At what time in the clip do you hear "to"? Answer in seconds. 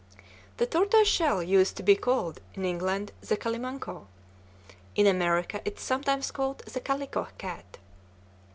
1.77-1.83